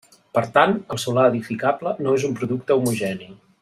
[0.37, 3.35] Per tant, el solar edificable no és un producte homogeni.